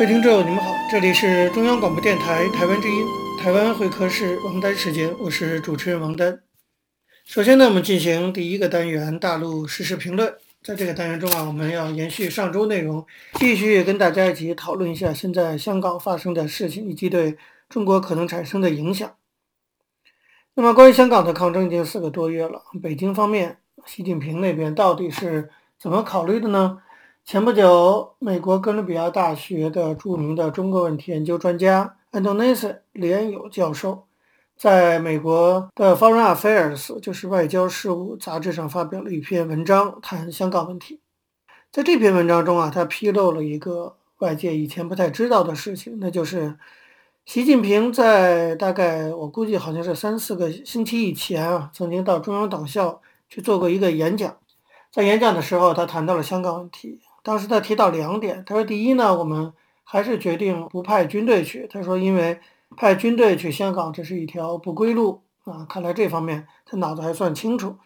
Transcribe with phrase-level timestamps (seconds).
[0.00, 3.06] 各位听众，你们好，这里是中央广播电台台湾之音，
[3.38, 6.40] 台湾会客室王丹时间，我是主持人王丹。
[7.26, 10.34] 首先呢，我们进行第一个单元大陆时事评论。
[10.62, 17.36] 在这个单元中啊，我们要延续上周内容，继续跟大家一起讨论一下现在香港发生的事情以及对
[17.68, 19.14] 中国可能产生的影响。
[20.54, 26.78] 那么，关于香港的抗争已经四个多月了，北京方面，习近平那边到底是怎么考虑的呢？
[27.24, 34.06] 前不久，美国哥伦比亚大学的著名的中国问题研究专家安东内斯·连友教授，
[34.56, 41.00] 在美国的《Foreign Affairs》就是外交事务杂志上发表了一篇文章，谈香港问题。
[41.70, 46.58] 在这篇文章中啊，他披露了一个外界以前不太知道的事情，那就是
[47.24, 54.36] 习近平在大概我估计好像是三四个星期以前啊，曾经到中央党校去做过一个演讲。
[54.90, 57.00] 在演讲的时候，他谈到了香港问题。
[57.22, 59.52] 当时他提到两点，他说：“第一呢，我们
[59.84, 61.66] 还是决定不派军队去。
[61.70, 62.40] 他说，因为
[62.76, 65.66] 派军队去香港，这是一条不归路啊。
[65.68, 67.76] 看来这方面他脑子还算清楚。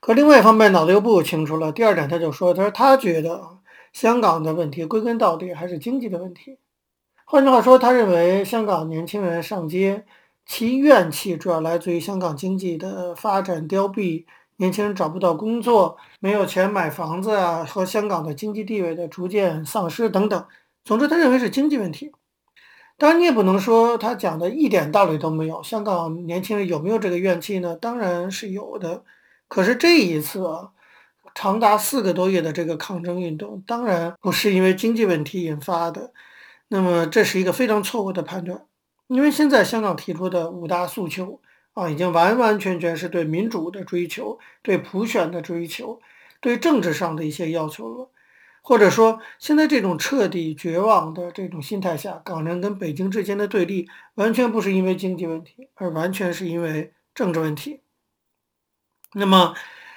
[0.00, 1.72] 可另外一方面脑子又不清楚了。
[1.72, 3.58] 第二点，他就说，他说他觉得
[3.92, 6.58] 香港的问题归根到底还是经济的问题。
[7.24, 10.04] 换句话说，他认为香港年轻人上街，
[10.46, 14.24] 其怨气主要来自于香港经济的发展凋敝。”
[14.60, 20.46] 年轻人找不到工作，没有钱买房子啊，和香港的经济地位的逐渐丧失等等。
[20.84, 22.12] 总之，他认为是经济问题。
[22.98, 25.62] 当然，你也不能说他讲的一点道理都没有。
[25.62, 27.74] 香港年轻人有没有这个怨气呢？
[27.74, 29.02] 当然是有的。
[29.48, 30.72] 可是这一次啊，
[31.34, 36.12] 长达四个多月的这个抗争运动，当然不是因为经济问题引发的。
[36.68, 38.66] 那么，这是一个非常错误的判断，
[39.06, 41.40] 因为现在香港提出的五大诉求。
[41.74, 46.00] 啊，已经完完全全是对民主的追求，对普选的追求，
[46.40, 48.10] 对政治上的一些要求了。
[48.62, 57.80] 或者说，现在这种彻底绝望的这种心态下，港人跟北京之间的对立，完全不是因为经济问题，而完全是因为政治问题。
[59.14, 59.54] 那么，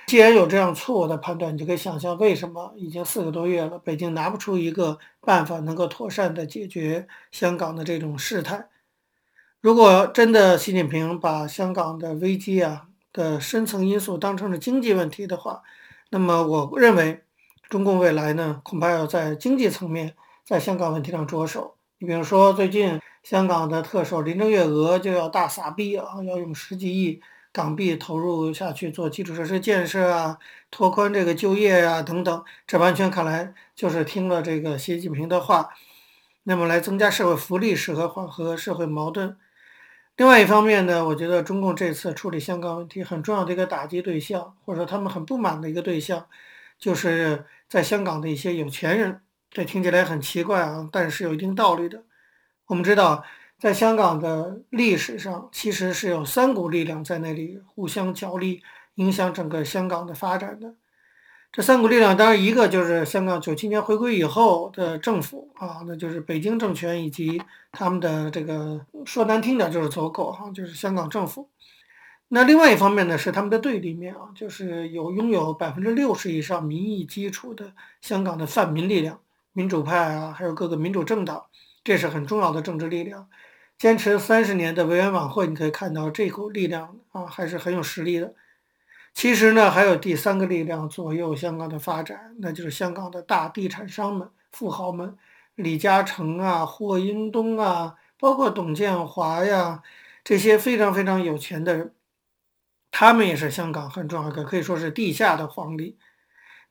[0.08, 8.70] 既然有这样错误的判断，你就可以想象，为什么已经四个多月了，北京拿不出一个办法能够妥善的解决香港的这种事态。
[9.64, 15.64] 如果真的习近平把香港的危机啊的深层因素当成了经济问题的话，
[16.10, 17.24] 那么我认为
[17.70, 20.16] 中共未来呢，恐怕要在经济层面
[20.46, 21.76] 在香港问题上着手。
[22.00, 27.22] 你比如说，最近香港的特首林郑月娥就要大撒币啊，要用十几亿
[27.54, 30.38] 港币投入下去做基础设施建设啊，
[30.72, 35.70] 拓宽这个就业啊等等，这完全看来就是听了这个习近平的话，
[36.44, 39.38] 那么来增加社会福利，使和缓和社会矛盾。
[40.16, 46.28] 另外一方面呢，我觉得中共这次处理香港问题很重要的一个打击对象，或者说他们很不满的一个对象，
[46.78, 49.22] 就是在香港的一些有钱人。
[49.50, 52.04] 这听起来很奇怪啊，但是有一定道理的。
[52.68, 53.24] 我们知道，
[53.58, 58.62] 在香港的历史上，其实是有三股力量在那里互相角力，
[58.96, 60.76] 影响整个香港的发展的。
[61.56, 67.40] 这三股力量，当然一个就是香港九七年回归以后的政府啊，那就是北京政权以及
[67.72, 71.48] 他们的这个说难听点就是走狗哈，就是香港政府。
[72.30, 79.20] 那另外一方面呢，是他们的对立面啊，就是有拥有百分之六十以上民意基础的香港的泛民力量，
[79.52, 81.44] 民主派啊，还有各个民主政党，
[81.84, 83.28] 这是很重要的政治力量。
[83.78, 88.34] 坚持三十年的维园晚会，你可以看到这股力量啊，还是很有实力的。
[89.14, 95.16] 其实呢，还有第三个力量左右香港的发展，那就是香港的大地产商们、富豪们，
[95.56, 99.84] 李嘉诚啊、霍英东啊，包括董建华呀，
[100.24, 101.94] 这些非常非常有钱的人，
[102.92, 105.98] 他们也是香港很重要的，可以说是地下的皇帝。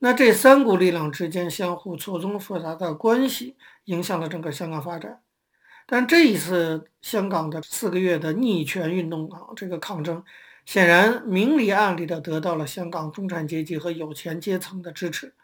[0.01, 5.23] 那这三股力量之间相互错综复杂的关系，影响了整个香港发展。
[5.87, 10.25] 但这一次香港的四个月的逆权运动啊，这个抗争。
[10.65, 15.35] 显然，明里暗里的得到了香港中产阶级和有钱阶层的支持。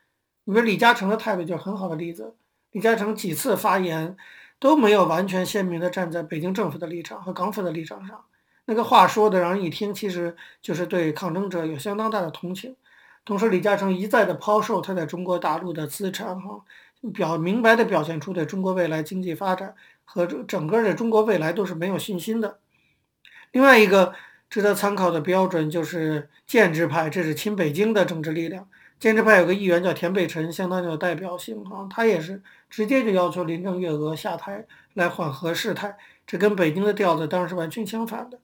[0.44, 2.34] 你说李嘉诚的态度就是很好的例子。
[2.70, 4.16] 李嘉诚几次发言
[4.58, 8.24] 都没有完全鲜明地站在北京政府的立场和港府的立场上。
[8.66, 12.76] 那个话说的让人一听，其实就是对抗争者有相当大的同情。
[13.24, 16.62] 同时，李嘉诚一再的抛售他在中国大陆的资产，哈，
[17.12, 19.74] 表明白的表现出对中国未来经济发展
[20.04, 22.58] 和整个的中国未来都是没有信心的。
[23.52, 24.14] 另外一个
[24.48, 28.68] 值得参考的标准就是建制派，这是亲北京的政治力量。
[28.98, 35.96] 建制派有个议员叫田北辰，相当有代表性，哈，他也是直接就要求林郑月娥下台来缓和事态，
[36.26, 38.40] 这跟北京的调子当然是完全相反的。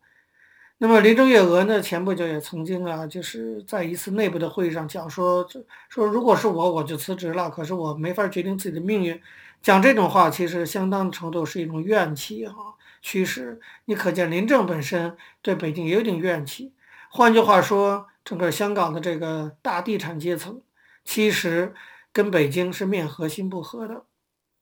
[0.79, 5.49] 那么林郑月娥呢，前不久也曾经啊，就是在一次内部的会议上讲说，
[5.89, 7.49] 说如果是我，我就辞职了。
[7.49, 9.21] 可是我没法决定自己的命运。
[9.63, 12.75] 讲这种话，其实相当程度是一种怨气哈
[13.05, 13.61] 驱使。
[13.85, 16.73] 你可见林郑本身对北京也有点怨气。
[17.11, 20.63] 换句话说，整个香港的这个大地产阶层，
[21.05, 21.75] 其实
[22.11, 24.05] 跟北京是面和心不和的。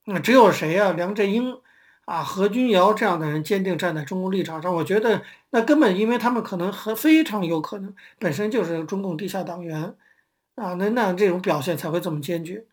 [0.07, 0.91] 那只有谁啊？
[0.91, 1.61] 梁振英。
[2.05, 9.95] 啊，何君尧这样的人坚定站在中共立场上，我觉得那根本因为他们可能和非常有可能本身就是中共地下党员，
[10.57, 12.67] 啊，那那这种表现才会这么坚决。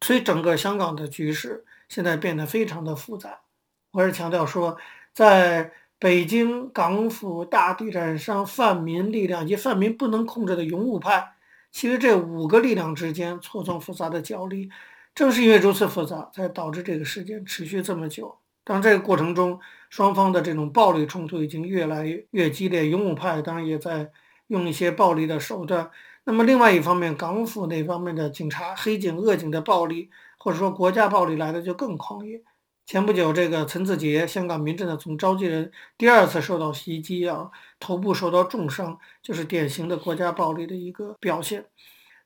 [0.00, 3.42] 所以整个香港的局势现在变得非常的复杂。
[3.90, 4.76] 我是强调说，
[5.14, 11.32] 在北京港府大地产商泛民力量及泛民不能控制的勇武派，
[11.72, 14.70] 其实这五个力量之间错综复杂的角力。
[15.14, 18.38] 正是因为如此复杂，才导致这个事件持续这么久。
[18.62, 19.58] 当这个过程中，
[19.88, 24.10] 双方的这种暴力冲突已经越来越激烈，勇武派当然也在
[24.48, 25.90] 用一些暴力的手段。
[26.24, 32.42] 那么，另外一方面，港府那方面的警察、黑警、恶警的暴力，或者说国家暴力来的就更狂野。
[32.88, 41.66] 前不久，这个陈子杰，香港民政的总召集人，第二次受到袭击啊，头部受到重伤，就是典型的国家暴力的一个表现。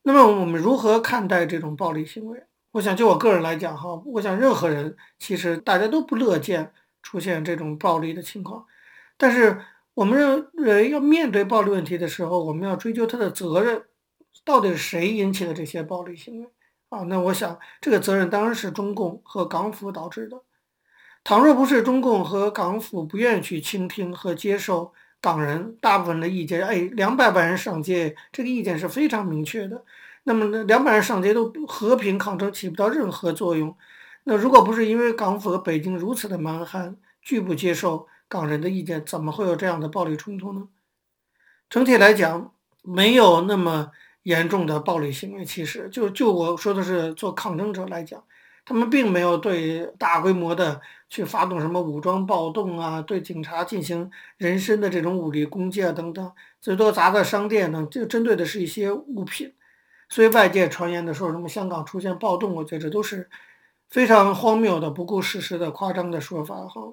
[0.05, 2.45] 那么，我们如何看待这种暴力行为？
[2.71, 6.73] 我想就我个人来讲哈，我想任何人其实大家都不乐见
[7.03, 8.65] 出现这种暴力的情况，
[9.17, 9.61] 但是
[9.95, 13.83] 我们认为要面对暴力问题的时候，我们要追究他的责任，
[14.45, 16.49] 到底是谁引起的这些暴力行为
[16.91, 17.01] 啊？
[17.09, 20.41] 那我想这个责任当然是中共和港府导致的。
[21.25, 29.85] 倘若不是中共和港府不愿意去倾听和接受港人大部分的意见，哎，两百万人上街，这个意见是非常明确的。
[30.25, 33.77] 那么呢，两百人上街都和平抗争，起不到任何作用。
[34.25, 40.69] 那如果不是因为港府和北京如此的蛮横，拒不接受港人的意见，怎么会有这样的暴力冲突呢？
[41.71, 42.53] 整体来讲，
[42.83, 43.91] 没有那么
[44.25, 45.45] 严重的暴力行为。
[45.45, 48.23] 其实，就就我说的是，做抗争者来讲，
[48.65, 59.53] 他们并没有对大规模的去发动什么武装暴动啊，对警察进行人身的这种武力攻击啊等等，最多砸砸商店呢，就针对的是一些物品。
[60.09, 63.31] 所以外界传言的说什么香港出现暴动，我觉得这都是
[63.89, 66.93] 非常荒谬的、不顾事实的夸张的说法哈。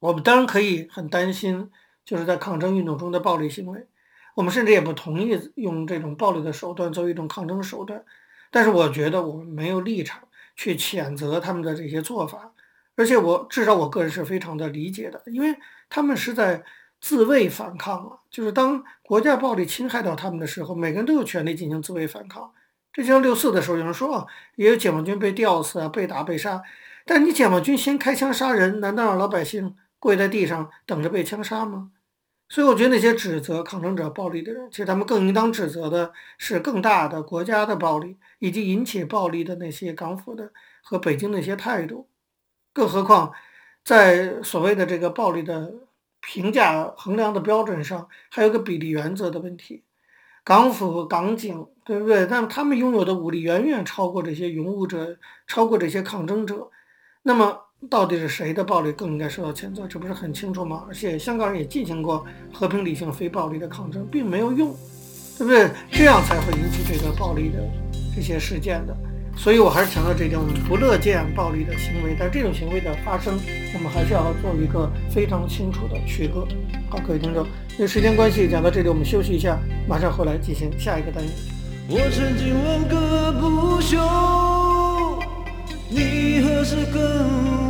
[0.00, 1.70] 我们当然可以很担心，
[2.04, 3.86] 就是在抗争运动中的暴力行为，
[4.34, 8.04] 我们甚至也不同意用这种暴力的手段作为一种抗争手段。
[8.50, 10.20] 但是我觉得我们没有立场
[10.60, 12.52] 去谴责他们的这些做法，
[12.96, 15.56] 而且我至少我个人是非常的理解的，因为
[15.88, 16.62] 他们是在。
[17.02, 22.52] 自卫反抗啊，就是当国家暴力侵害到他们的时候，每个人都有权利进行自卫反抗。
[22.92, 24.26] 这就像六四的时候，有人说啊，
[24.56, 26.62] 也有解放军被吊死啊，被打被杀。
[27.06, 31.90] 但你解放军先开枪杀人，难道让老百姓跪在地上等着被枪杀吗？
[32.50, 40.52] 所以我觉得那些指责抗争者暴力的人，其实他们更应当指责的是更大的国家的暴力，以及引起暴力的那些港府的
[40.82, 42.10] 和北京的一些态度。
[42.74, 43.32] 更何况，
[43.82, 45.72] 在所谓的这个暴力的。
[46.22, 49.84] 评价衡量的标准上还有个比例原则的问题，
[50.44, 52.26] 港府、港警，对不对？
[52.26, 55.16] 但他们拥有的武力远远超过这些勇武者，
[55.46, 56.70] 超过这些抗争者。
[57.22, 59.86] 那么，到底是谁的暴力更应该受到谴责？
[59.86, 60.84] 这不是很清楚吗？
[60.86, 64.76] 而且香港人也进行过和平、理性、非暴力的抗争，并没有用，
[65.38, 65.70] 对不对？
[65.90, 67.58] 这样才会引起这个暴力的
[68.14, 68.94] 这些事件的。
[69.34, 73.40] 所以，我还是强调这一点，我们不乐见暴力的行为，但这种行为的发生，
[73.72, 76.46] 我们还是要做一个非常清楚的区隔。
[76.90, 79.58] 好，各位听众，因为时间关系，讲到这里，我们休息一下，
[79.88, 81.32] 马上回来进行下一个单元。
[81.88, 83.98] 我曾经问个不休，
[85.88, 87.69] 你何时跟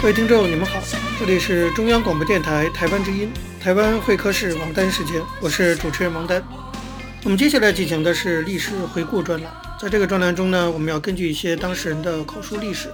[0.00, 0.82] 各位听众，你们好，
[1.18, 3.30] 这里是中央广播电台台湾之音，
[3.60, 6.42] 台湾会客室王丹时间，我是主持人王丹。
[7.22, 12.88] 我们接下来进行的是历史回顾专栏，在这个专栏中呢，我们要根据一些当事人的口述历史，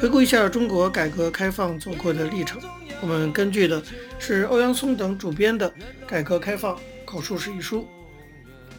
[0.00, 2.58] 回顾一下中国改革开放走过的历程。
[3.02, 3.82] 我们根据的
[4.18, 5.70] 是欧阳松等主编的
[6.06, 6.74] 《改革开放
[7.04, 7.86] 口述史》一书。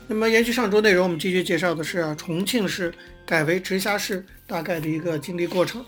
[0.08, 2.92] 那么延续上周内容，我们继续介绍的是，重庆市
[3.28, 5.86] 改为直辖市大概的一个经历过程。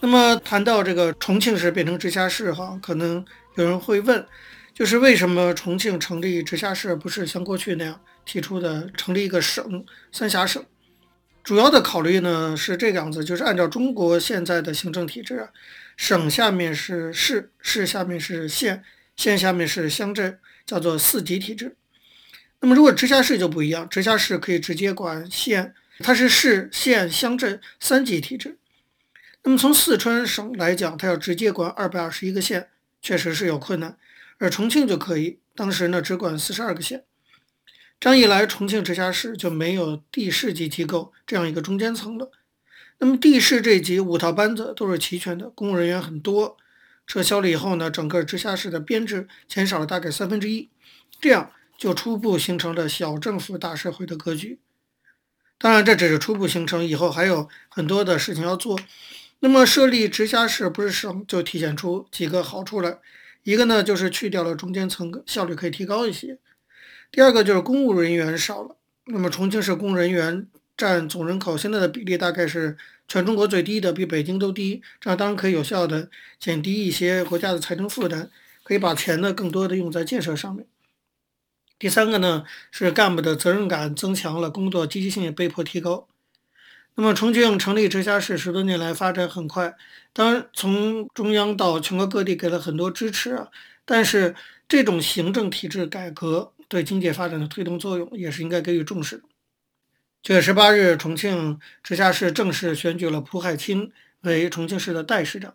[0.00, 3.24] 那么谈到这个重庆市变成直辖市哈，可能
[3.56, 4.24] 有人会问，
[4.74, 10.64] 就是为什么重庆成立直辖市，不是像过去那样提出的成立一个省三峡省？
[11.42, 15.48] 主要的考虑呢是这个样子，就是按照中国现在的行政体制啊，
[15.96, 18.82] 省下面是市，市下面是县，
[19.16, 21.76] 县下面是乡镇，叫做四级体制。
[22.60, 28.58] 那么如果直辖市就不一样，直辖市可以直接管县，它是市县乡镇三级体制。
[29.46, 32.68] 那么从四川省来讲，它要直接管二百二十一个县，
[33.00, 33.96] 确实是有困难。
[34.38, 37.04] 而重庆就可以，当时呢只管四十二个县。
[38.00, 42.32] 这样一来，重庆直辖市就没有地市级机构这样一个中间层了。
[42.98, 46.56] 那么地市这级五套班子都是齐全的，公务人员很多。
[47.06, 50.68] 撤销了以后呢，整个直辖市的编制减少了大概三分之一，
[51.20, 54.58] 这样就初步形成了小政府大社会的格局。
[55.56, 58.76] 当然，这只是初步形成，以后还有很多的事情要做。
[59.40, 62.98] 那么设立直辖市不是省，就体现出几个好处来。
[63.42, 66.38] 一个呢，就是去掉了中间层，效率可以提高一些。
[67.12, 68.76] 第二个就是公务人员少了。
[69.04, 72.76] 那么重庆市公务人员占总人口现在的比例大概是
[73.06, 74.82] 全中国最低的，比北京都低。
[75.00, 78.28] 这样当然可以有效的减低一些国家的财政负担，
[78.64, 80.66] 可以把钱呢更多的用在建设上面。
[81.78, 86.08] 第三个呢，是干部的责任感增强了，工作积极性也被迫提高。
[86.98, 89.76] 那么，重庆成立直辖市十多年来发展很快，
[90.14, 93.48] 当然从中央到全国各地给了很多支持啊。
[93.84, 94.34] 但是，
[94.66, 99.24] 这种行政体制改革对经济发展的推动作用也是应该给予重视的。
[100.22, 105.54] 九月十八日，重庆直辖市正式选举了蒲海清为重庆市的代市长。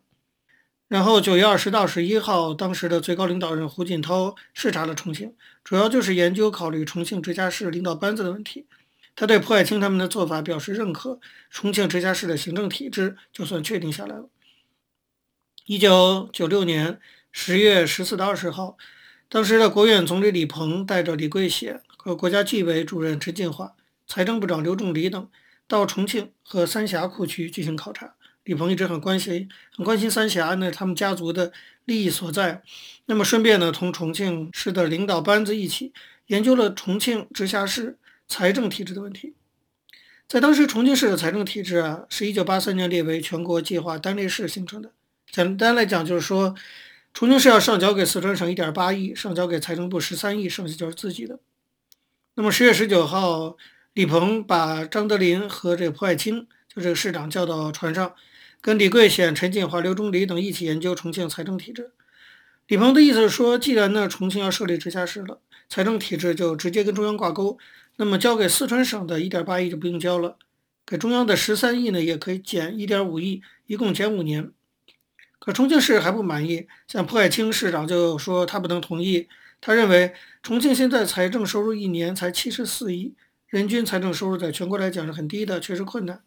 [0.88, 5.33] 然后，九月二十到十一号，当时的最高领导人胡锦涛视察了重庆，
[5.63, 8.67] 主要就是研究考虑重庆直辖市领导班子的问题。
[9.15, 14.30] 他对蒲海清他们的做法表示认可，重庆直辖市的行政体制就算确定下来了。
[15.65, 17.00] 一九九六年
[17.32, 18.77] 十月十四到二十号，
[19.30, 23.75] 当时的国务院总理李鹏带着李桂贤和国家纪委主任陈进华、
[24.08, 25.30] 财政部长刘仲藜等
[25.68, 28.15] 到重庆和三峡库区进行考察。
[28.44, 31.53] 李鹏一直很关心，很关心三峡呢，他们家族的
[31.86, 32.63] 利益所在。
[33.06, 35.94] 那么顺便呢，同重庆市的领导班子一起
[36.25, 38.00] 研究了重庆直辖市。
[38.31, 39.33] 财政体制的问题，
[40.25, 44.93] 在当时重庆市的财政体制啊，是一九八三年列为全国计划单列市形成的。
[45.29, 46.55] 简单来讲，就是说，
[47.13, 51.39] 重庆市要上缴给四川省一点八亿，上交给财政部十三亿，剩下就是自己的。
[52.35, 53.57] 那么十月十九号，
[53.93, 58.15] 李鹏把张德林和这个蒲海清，就这个市长叫到船上，
[58.61, 61.91] 跟李桂显、陈进华、刘忠礼等一起研究重庆财政体制。
[62.67, 67.57] 李鹏的意思是说，既然呢重庆要设立直辖市了，财政体制就直接跟中央挂钩。
[67.98, 70.38] 那么交给四川省的一点八亿就不用交了，
[70.86, 74.51] 给中央的十三亿呢也可以减一点五亿，一共减五年。
[75.39, 79.27] 可重庆市还不满意，像蒲海清市长就说他不能同意，
[79.60, 83.15] 他认为重庆现在财政收入一年才七十四亿，
[83.48, 86.21] 人均财政收入在全国来讲是很低的，确实困难。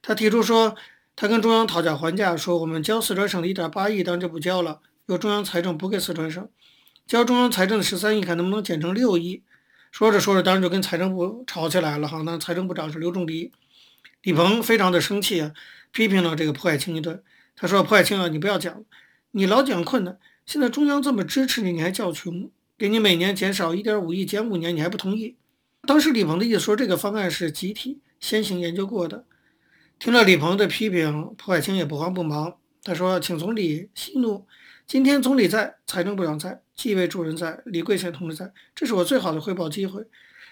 [0.00, 0.76] 他提出说，
[1.14, 6.48] 他跟中央讨价还价，说我们交四川省的一点八亿，当然就不交了，由中央财政补给四川省，
[7.06, 9.42] 交中央财政的十三亿，看能不能减成六亿。
[9.94, 12.20] 说着说着，当然就跟财政部吵起来了哈。
[12.22, 13.52] 那财政部长是刘仲藜，
[14.22, 15.52] 李鹏非常的生气啊，
[15.92, 17.22] 批评了这个蒲海清一顿。
[17.54, 18.84] 他说：“蒲海清啊，你不要讲，
[19.30, 25.36] 你老讲困难，现在中央这么支持你，你还叫穷，给你每年减少一点五亿，减五年你还不同意。”
[25.86, 29.24] 当时李鹏的意思说，这个方案是集体先行研究过的。
[30.00, 34.44] 听了李鹏的批评，蒲海清也不慌不忙，他说：“请总理息怒。”
[34.88, 40.04] 今天总理在，财政部长在，纪委主任在，李桂贤同志在，这是我最好的汇报机会。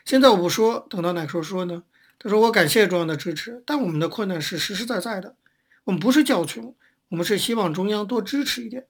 [0.05, 1.83] 现在我不说，等到哪时候说呢？
[2.19, 5.35] 他说：“我感谢中央的支持，但我们的困难是实实在在的。
[5.83, 6.73] 我们不是叫穷，
[7.09, 8.87] 我们是希望中央多支持一点。”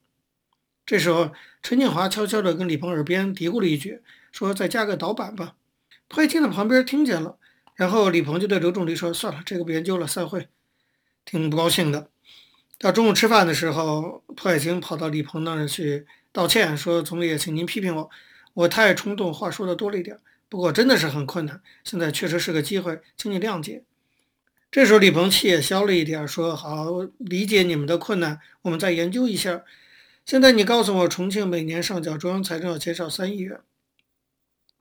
[0.84, 5.54] 这时候，陈建华悄悄地跟李鹏耳边嘀咕了一句，说：“再加个导板吧。”
[6.08, 7.38] 蒲海清在旁边听见了，
[7.74, 10.48] 然后李鹏就对刘仲藜说：“算了，这个不研究了，散会。”
[11.24, 12.10] 挺不高兴的。
[12.78, 18.10] 到中午吃饭的时候，蒲海清跑到李鹏那儿去道歉，说：“总理，请您批评我，
[18.54, 20.18] 我太冲动，话说的多了一点。
[20.48, 23.84] 不过真的是很困难，现在确实是个机会，请你谅解。”
[24.72, 29.62] 这时候李鹏气也消了一点，说：“好，理解你们的困难，我们再研究一下。
[30.24, 33.60] 现在你告诉我，重庆每年上缴中央财政要减少三亿元。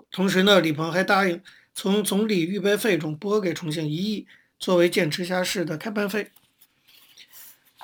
[0.10, 1.42] 同时呢，李鹏还答应
[1.74, 4.28] 从总理预备费中拨给重庆一亿，
[4.58, 6.32] 作为建直辖市的开办费。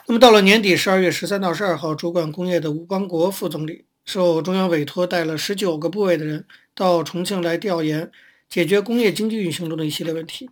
[0.10, 8.10] 那么到了年底，十二月十三到十二号，主管工业的吴邦国副总理受中央委托，带了十九个部委的人到重庆来调研，
[8.48, 10.50] 解决工业经济运行中的一系列问题。”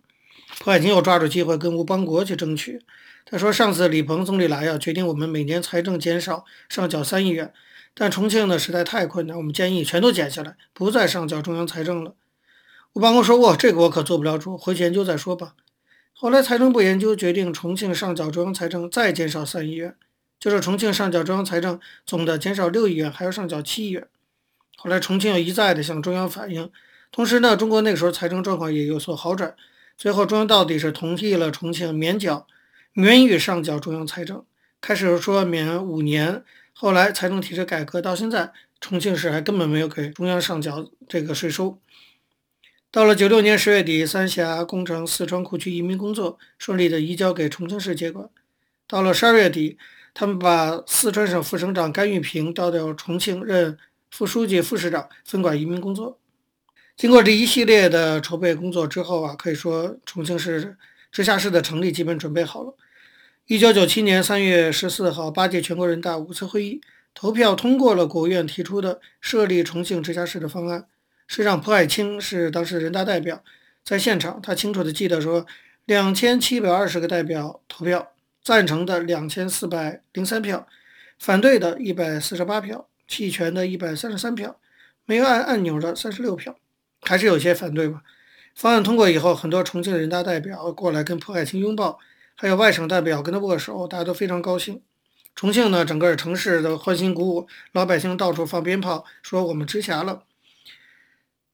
[0.60, 2.82] 蒲海清又抓住机会跟吴邦国去争取。
[3.24, 7.50] 他说：“上次李鹏总理来呀，决定我们每年财政减少上缴三亿元，
[7.94, 12.14] 但重庆呢实在太困难，我们建议全都减下来，不再上缴中央财政了。”
[12.92, 15.54] 吴邦国说：“我这个我可做不了主，回去研究再说吧。”
[16.18, 19.94] 后来财政部研究决定，重庆上缴中央财政再减少三亿元，
[20.40, 24.08] 就是重庆上缴中央财政总的减少六亿元，还要上缴七亿元。
[24.78, 26.70] 后来重庆又一再的向中央反映，
[27.12, 29.54] 同时呢，中国那个时候财政状况也有所好转。
[29.98, 32.46] 最后，中央到底是同意了重庆免缴，
[32.94, 34.42] 免予上缴中央财政。
[34.80, 36.42] 开始说免五年，
[36.72, 41.78] 后来财政体制改革到现在，重庆市还根本没有给中央上缴这个税收。
[42.96, 48.30] 到了九六年十月底，三峡工程四川库区移民工作顺利的移交给重庆市接管。
[48.88, 49.76] 到了十二月底，
[50.14, 53.76] 他们把四川省副省长甘玉平调到重庆任
[54.10, 56.18] 副书记、副市长，分管移民工作。
[56.96, 60.78] 经过这一系列的筹备工作之后啊，可以说重庆市
[61.12, 62.74] 直辖市的成立基本准备好了。
[63.46, 66.80] 一九九七年三月十四号，八届全国人大五次会议
[67.12, 70.86] 投票通过了国务院提出的设立重庆直辖市的方案。
[71.26, 73.42] 市长蒲海清是当时人大代表，
[73.84, 75.46] 在现场，他清楚地记得说，
[75.84, 80.66] 两千七百二十个代表投票，赞成的两千四百零三票，
[81.18, 84.56] 反对的一百四十八票，弃权的一百三十三票，
[85.04, 86.56] 没有按按钮的三十六票。
[87.02, 88.02] 还是有些反对吧。
[88.54, 91.98] 方案通过以后，很多重庆人大代表过来跟蒲海清拥抱，
[92.34, 94.80] 还有外省代表跟他握手，大家都非常高兴。
[95.34, 100.22] 重庆呢，整个城市都欢欣鼓舞，老百姓到处放鞭炮，说我们直辖了。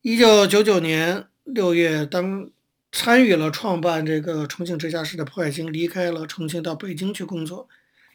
[0.02, 2.50] 一九九九年六月，当
[2.90, 7.68] 参与了创办这个重庆直辖市的蒲海清离开了重庆，到北京去工作。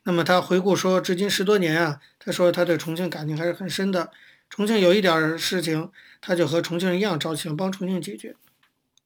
[0.03, 4.11] 那么他回顾说，至今十多年啊，他说他对重庆感情还是很深的。
[4.49, 8.35] 重庆有一点事情，他就和重庆人一样着急，帮重庆解决。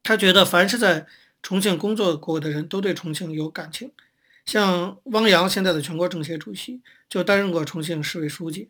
[0.02, 1.06] 他觉得凡是在
[1.44, 3.91] 重庆工作过的人都对重庆有感情。
[4.44, 8.70] 像汪洋现在的全国政协主席，就担任过重庆市委书记。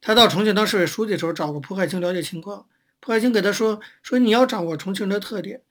[0.00, 2.66] 他到重庆当市委书记的时候，找过蒲海清了解情况。
[3.00, 5.62] 蒲海清给他说：“说你要掌握重庆人的特点。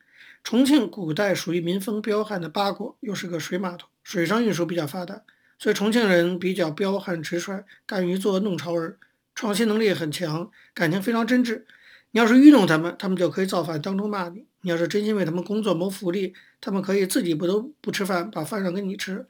[0.44, 5.22] 重庆古代属于民风彪悍的八国，又是个水码头，水上运输比较发达，
[5.60, 8.98] 所以重庆人比较彪悍直率，敢于做弄潮儿。”
[9.36, 11.64] 创新能力很强，感情非常真挚。
[12.12, 19.28] 你要是愚弄他们，他们就可以造反，当众骂你；你要是真心为他们工作谋福利，他们可以自己不都不吃饭，把饭让给你吃。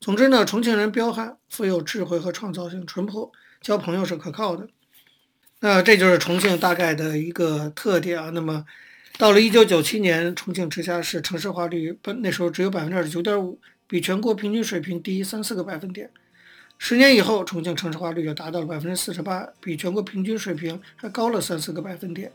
[0.00, 4.68] 总之呢，重庆人彪悍，富有智慧和创造性，淳朴，交朋友是可靠的。
[5.64, 8.30] 那这就是重庆大概的一个特点啊。
[8.30, 8.64] 那么
[9.16, 16.10] 到了一九九七年，重庆直辖市城市化率本那时候只有百分之二十九点五，比全国平均水平低三四个百分点。
[16.78, 22.32] 十年以后，重庆城市化率就达到了百分之四十八，比全国平均水平还高了三四个百分点。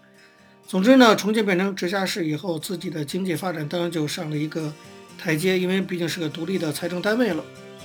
[0.66, 4.74] 总之呢，重庆变成直辖市以后，自己的经济发展当然就上了一个
[5.18, 7.44] 台阶，因为毕竟是个独立的财政单位了。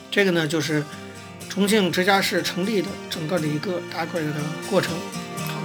[0.09, 0.85] 这个呢，就是
[1.48, 4.35] 重庆直辖市成立的整个的一个大概的
[4.70, 4.94] 过程。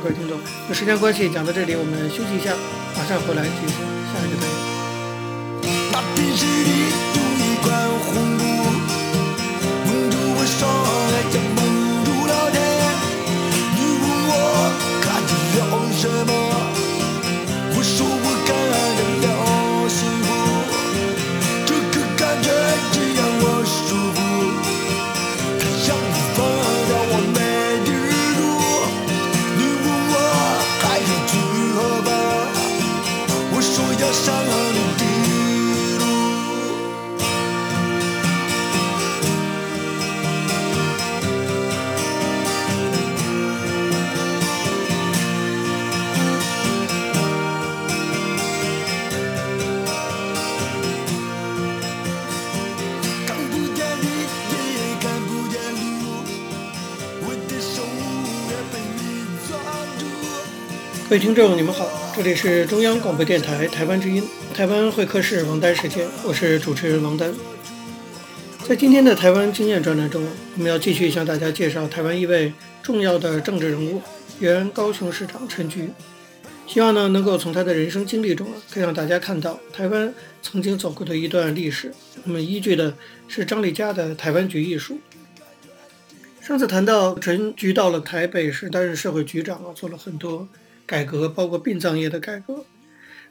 [0.07, 0.39] 各位听众，
[0.69, 2.55] 那时间关系讲到这里，我们休息一下，
[2.95, 3.73] 马上回来继续
[4.07, 4.47] 下一个单
[6.81, 6.86] 元。
[61.09, 64.21] 各位听众，你们好，这里是中央广播电台台湾之音，
[64.53, 67.33] 台湾会客室王丹时间，我是主持人王丹。
[68.67, 72.51] 在今天的台湾经验专栏中，我们要继续向大家介绍台湾一位
[72.83, 74.01] 重要的政治人物——
[74.41, 75.89] 原高雄市长陈菊。
[76.67, 81.89] 希望呢能够从他的人生经历中啊，可以让大家看到台湾曾经走过的一段历史。
[82.25, 82.93] 我们依据的
[83.29, 84.99] 是张丽佳的《台湾局艺术》。
[86.45, 90.45] 上次谈到陈菊到了台北市担任社会局长啊，做了很多
[90.87, 92.65] 改革，包括殡葬业的改革。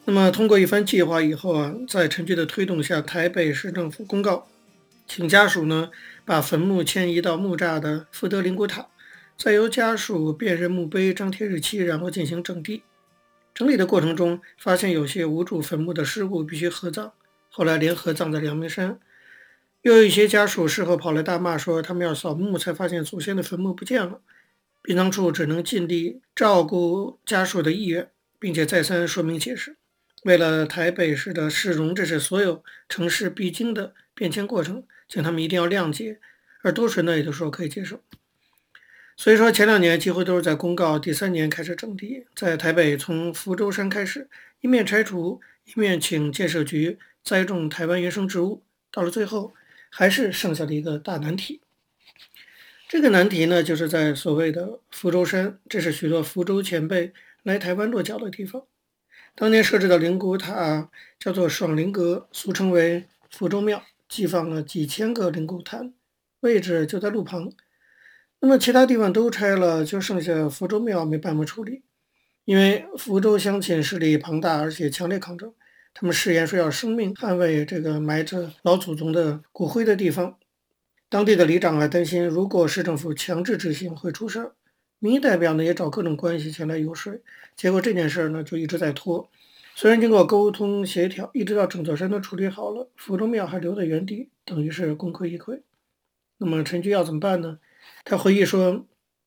[0.05, 4.47] 那么通过一番计划以后啊，在陈菊的推动下，台北市政府公告，
[5.09, 5.91] 请家属呢
[6.25, 8.87] 把坟墓迁移到木栅的福德灵骨塔，
[9.37, 12.83] 再由家属辨认墓碑、张贴日期，然后进行整地。
[13.53, 17.13] 整理的过程中，发现有些无主坟墓的尸骨必须合葬，
[17.51, 19.01] 后来联合葬在阳明山。
[19.83, 24.21] 又有一些家属事后跑来大骂说，他们要扫墓才发现祖先的坟墓不见了。
[24.87, 29.75] 殡葬处只能尽力照顾家属的意愿，并且再三说明解释。
[30.23, 36.21] 为了台北市的市容，这是所有城市必经的变迁过程，请他们一定要谅解。
[36.63, 38.01] 而多数呢也都说可以接受。
[39.17, 44.29] 所以说前两年几乎都是在公告第三年开始整地，在台北从福州山开始，
[44.61, 49.53] 一面拆除，一面请建设局栽种台湾原生植物，到了最后。
[49.89, 51.61] 还是剩下的一个大难题。
[52.89, 58.63] 这个难题呢，就是在所谓的福州山，这是许多福州前辈来台湾落脚的地方。
[59.35, 65.95] 当年设置的灵骨塔叫做爽灵阁，俗称为福州庙，寄放了几千个灵骨坛，
[66.41, 67.51] 位置就在路旁。
[68.39, 71.83] 那么其他地方都拆了，就剩下福州庙没办法处理，
[72.45, 75.53] 因为福州乡亲势力庞大，而且强烈抗争。
[75.93, 80.39] 他们誓言说要生命捍卫这个埋着老祖宗的骨灰的地方。
[81.09, 84.53] 当地的里长还担心，如果市政府强制执行会出事。
[84.99, 87.13] 民意代表呢也找各种关系前来游说，
[87.55, 89.31] 结果这件事呢就一直在拖。
[89.75, 95.61] 虽然经过沟通协调，一直到整座山都处理好了，福州庙还留在原地，等于是功亏一篑。
[96.39, 97.59] 那么陈菊要怎么办呢？
[98.05, 98.87] 他回忆说，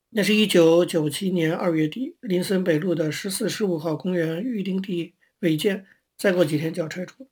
[0.09, 5.85] 那是一九九七年二月底，林森北路的十四、十五号公园预定地违建。
[6.17, 7.29] 再过几天就要拆除，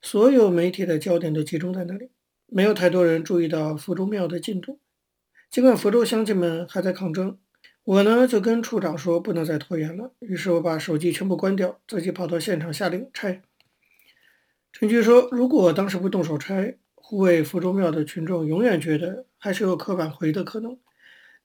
[0.00, 2.10] 所有媒体的焦点都集中在那里，
[2.54, 4.78] 没有太多人注意到福州庙的进度。
[5.50, 7.38] 尽管福州乡亲们还在抗争，
[7.82, 10.12] 我呢就跟处长说不能再拖延了。
[10.18, 13.40] 于是我把手机全部关掉，自己跑到现场下令拆。
[14.72, 20.78] 陈菊说：“如果当时不动手拆，护卫福州庙的群众永远觉得还是有可挽回的可能。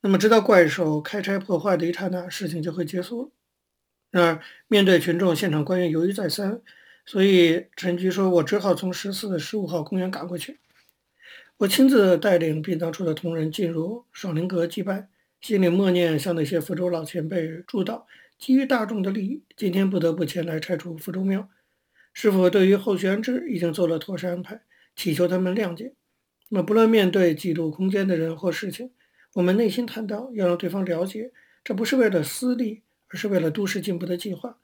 [0.01, 3.31] 那么直到怪兽开拆破坏的一刹那，事情就会结束。”
[4.11, 6.61] 然而，面对群众，现场官员犹豫再三，
[7.05, 10.59] 所以陈菊说：“我只好从十四、十五号公园赶过去。
[11.57, 15.09] 我亲自带领殡葬处的同仁进入爽灵阁祭拜，
[15.41, 18.03] 心里默念向那些福州老前辈祝祷。
[18.37, 21.49] 基于大众的利益，今天不得不前来拆除福州庙。
[22.13, 24.61] 师父对于后续安置已经做了妥善安排，
[24.95, 25.93] 祈求他们谅解。
[26.49, 28.91] 那，不论面对几度空间的人或事情，
[29.33, 31.31] 我们内心坦荡要让对方了解，
[31.63, 34.57] 这不是为了私利。”而是为了都市进步的计划，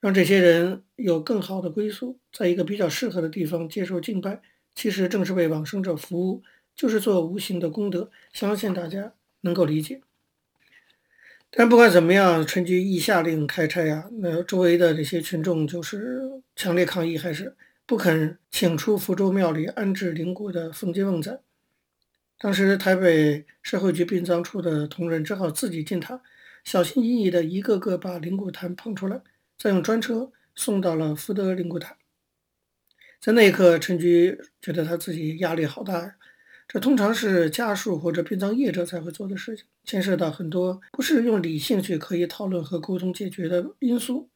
[0.00, 4.40] 让这些人有更好的归宿，在一个比较适合的地方接受敬拜，
[4.74, 6.42] 其实正是为往生者服务，
[6.74, 8.10] 就是做无形的功德。
[8.32, 10.00] 相信大家能够理解。
[11.50, 17.56] 但不管怎么样，陈菊一下令开拆啊，那周围的这些群众就是强烈抗议，还是
[17.86, 21.40] 不肯请出福州庙里安置灵骨的缝接瓮仔。
[22.38, 26.20] 当时台北社会局殡葬处的同仁只好自己进塔。
[26.64, 29.20] 小心翼翼地一个个把灵骨坛捧出来，
[29.58, 31.96] 再用专车送到了福德灵骨塔。
[33.24, 36.14] 在那一刻，陈菊觉得他自己压力好大呀。
[36.68, 44.28] 这通常是家属或者殡葬业者才会做的事情，牵涉到很多不是用理性去可以讨论和沟通解决的因素。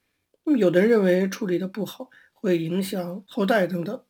[0.57, 4.03] 有的人认为处理得不好，会影响后代等等。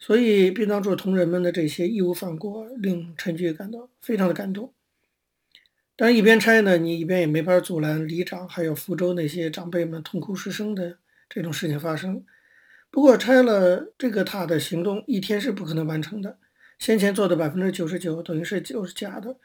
[0.00, 4.74] 所以殡葬处同仁们的这些义无反顾，令陈菊感到非常的感动。
[5.94, 12.24] 但一边拆呢，你一边也没法阻拦里长还有福州那些长辈们痛哭失声的这种事情发生。
[12.90, 16.38] 不过拆了这个塔的行动一天是不可能完成的，
[16.78, 19.36] 先前做的百分之九十九等于是就是假的，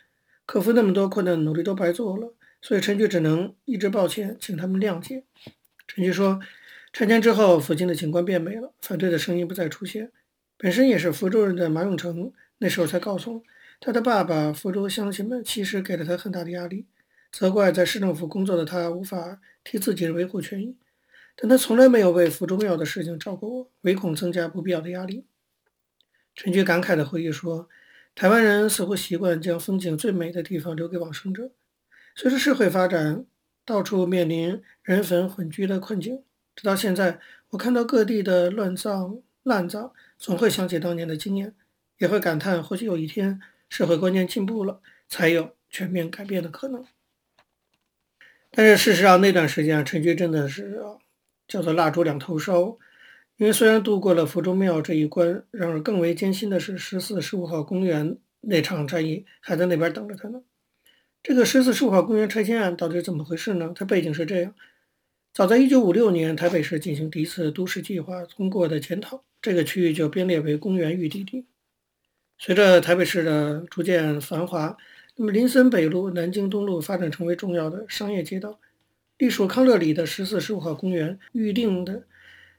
[0.46, 2.34] 克服那么多困难努力都白做了。
[2.62, 5.26] 所以陈局只能一直抱歉，请他们谅解。
[5.86, 6.40] 陈局说，
[6.94, 10.12] 拆迁之后附近的景观变美了，反对的声音不再出现。
[10.58, 13.44] 本身也是福州人的马永成那时候才告诉我。
[13.82, 16.86] 他的爸爸福州乡亲们其实给了他很大的压力，
[17.34, 20.78] 责怪在市政府工作的他无法替自己维护权益，
[21.36, 25.26] 但他从来没有为福州庙的事情找过我，唯恐增加不必要的压力。
[26.36, 27.68] 陈菊感慨地回忆说
[28.16, 31.52] ：“台湾人似乎习惯将风景最美的地方留给往生者。
[32.16, 33.26] 随着社会发展，
[33.66, 36.24] 到处面临人坟混居的困境，
[36.56, 37.20] 直到现在，
[37.50, 41.56] 我看到各地的乱葬滥葬，总会想起当年的经验，
[41.98, 46.86] 也会感叹或许有一天。”社会观念进步了，才有全面改变的可能。
[48.52, 50.80] 但是事实上那段时间，陈菊真的是
[51.48, 52.78] 叫做蜡烛两头烧。
[53.38, 60.42] 因为虽然度过了福州庙这一关，然而更为艰辛的是十四、十五号公园那场战役还在那边等着他呢。
[61.24, 63.72] 这个十四、十五号公园拆迁案到底是怎么回事呢？
[63.76, 64.54] 它背景是这样：
[65.34, 71.46] 早在一九五六年，台北市进行第一次都市计划通过的检讨，这个区域就编列为公园预定地。
[72.38, 74.78] 随着台北市的逐渐繁华，
[75.16, 78.60] 那么林森北路、南京东路发展成为重要的商业街道，
[79.24, 82.04] 隶属康乐里的十四、十五号公园预定的。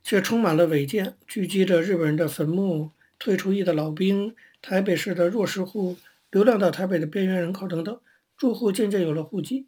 [0.03, 5.97] 却充满了违建，聚集着日本人的坟墓、退出役的老兵、台北市的弱势户、
[6.31, 8.01] 流浪到台北的边缘人口等等。
[8.37, 9.67] 住户渐渐有了户籍，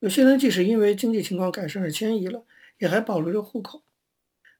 [0.00, 2.44] 有些人即使因为经济情况改善而迁移了，
[2.78, 3.82] 也还保留着户口。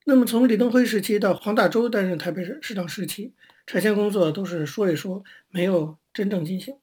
[0.04, 3.32] 那么从李登辉时期到黄大洲担任台北市市长时期，
[3.66, 6.76] 拆迁工作都是说一说，没有真正进行。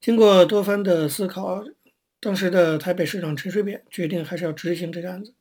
[0.00, 1.64] 经过多番的思考，
[2.20, 5.34] 当时的台北市长陈水扁决定还是要执行这个案子。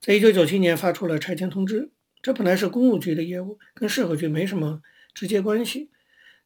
[0.00, 1.90] 在一九九七年发出了拆迁通知，
[2.22, 5.90] 这本来是公务局的业务，跟社会局没什么直接关系。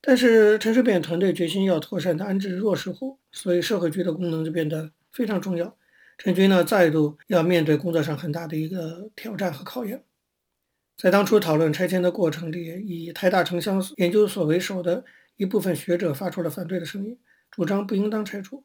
[0.00, 5.76] 但是陈水扁团队决心要妥善的安置弱势户，所以社会局的功能就变得非常重要。
[6.18, 10.04] 陈局呢，再度要面对工作上很大的一个挑战和考验。
[10.96, 15.04] 在当初讨论拆迁的过程里，以台大城乡研究所为首的
[15.36, 17.18] 一部分学者发出了反对的声音，
[17.50, 18.64] 主张不应当拆除。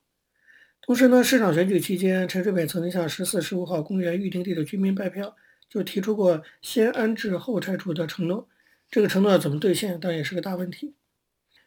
[0.83, 5.35] 同时呢，市长选举期间，陈水扁曾经向十四、十五号公园预定地的居民拜票，
[5.69, 8.49] 就提出过先安置后拆除的承诺。
[8.89, 10.95] 这个承诺要怎么兑现，当然也是个大问题。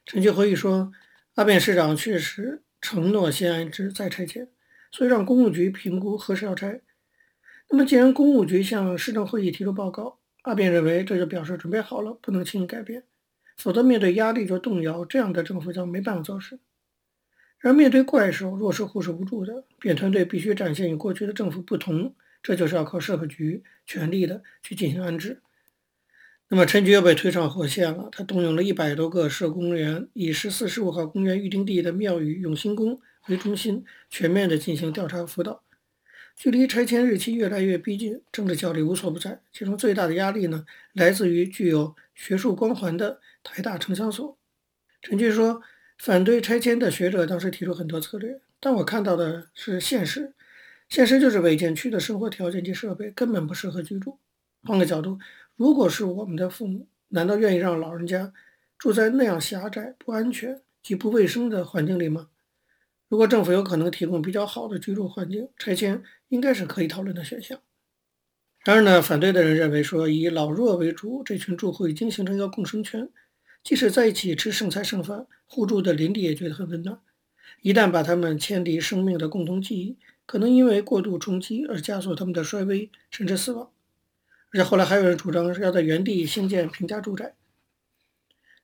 [0.05, 0.93] 陈菊回忆说，
[1.37, 4.49] 阿扁市长确实承诺先安置再拆迁，
[4.91, 6.83] 所以让公务局评估何时要拆。
[7.71, 13.05] 那么，既然公务局向市政会议提出报告，阿扁认为这就表示准备好了，不能轻易改变，
[13.57, 16.59] 否则面对压力就动摇，这样的政府将没办法做事。
[17.65, 19.65] 而面对怪兽，弱势户是无助的。
[19.81, 25.41] 扁团队必须展现与过去的政府不同，这就是要靠社会局全力的去进行安置。
[26.49, 35.63] 那么陈局又被推上火线了，他动用了一百多个社工员，以十四、十五号公园预定地的庙宇永兴宫为中心，全面的进行调查辅导。
[36.37, 39.41] 距离拆迁日期越来越逼近，政治角力无所不在。
[39.51, 44.37] 其中最大的压力呢，来自于具有学术光环的台大城乡所。
[45.01, 45.63] 陈局说。
[45.99, 50.35] 反对拆迁的学者当时提出很多策略，但我看到的是现实。
[50.89, 54.19] 现实就是违建区的生活条件及设备根本不适合居住。
[54.65, 55.19] 换个角度，
[55.57, 58.33] 如果是我们的父母，难道愿意让老人家
[58.79, 62.29] 住在那样狭窄、不安全及不卫生的环境里吗？
[63.09, 67.61] 如果政府有可能提供比较好的居住环境，拆迁应该是可以讨论的选项。
[68.65, 73.09] 然而呢，反对的人认为说，以老弱为主，这群住户已经形成一个共生圈。
[73.63, 76.99] 即使在一起吃剩菜剩饭，互助的邻里也觉得很温暖。
[77.63, 83.71] 一旦把他们迁离生命的共同记忆，可能因为过度冲击而加速他们的衰微，甚至死亡。
[84.51, 87.35] 而且后来还有人主张是要在原地兴建平价住宅。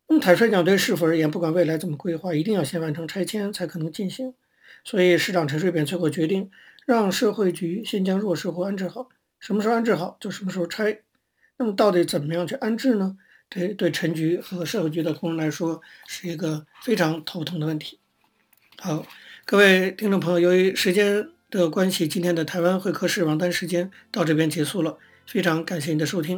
[0.09, 4.35] 那么坦率讲，对市府而言，不管未来怎么规划，一定要先完成拆迁才可能进行。
[4.83, 6.51] 所以市长陈水扁最后决定
[6.85, 11.03] 让社会局先将弱势户安置好，什么时候安置好就什么时候拆。
[11.57, 13.17] 那么到底怎么样去安置呢？
[13.51, 17.99] 对对，陈局和社会局的工人来说是一个非常头疼的问题。
[18.79, 19.05] 好，
[19.45, 24.97] 各位听众朋友，由于时间的关系，今天的台湾会客室王丹时间到这边结束了。
[25.27, 26.37] 非常感谢您的收听。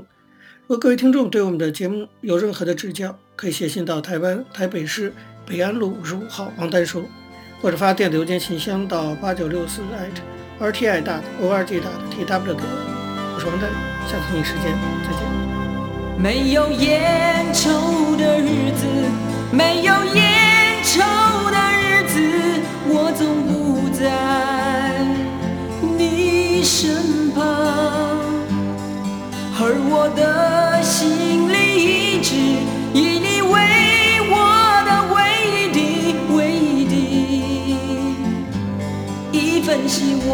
[0.62, 5.12] 如果各位听众对我们的节目有任何的指教，可以写信到台湾台北市
[5.44, 7.04] 北安路五十五号王丹收，
[7.60, 9.82] 或者发电子邮件信箱到八九六四
[10.58, 13.34] @rti 大的 org 大的 tw 给我。
[13.34, 13.70] 我是王丹，
[14.08, 14.72] 下次同一时间
[15.04, 15.21] 再见。
[16.16, 17.70] 没有烟抽
[18.16, 18.86] 的日子，
[19.50, 21.00] 没有烟抽
[21.50, 22.14] 的日子，
[22.86, 24.00] 我总不在
[25.98, 27.42] 你身旁，
[29.58, 32.34] 而我的心里一直
[32.94, 33.52] 以你为
[34.30, 34.34] 我
[34.86, 35.16] 的唯
[35.50, 35.78] 一的、
[36.36, 36.94] 唯一的
[39.32, 40.30] 一份希望。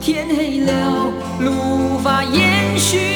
[0.00, 0.70] 天黑了，
[1.40, 3.15] 路无法延续。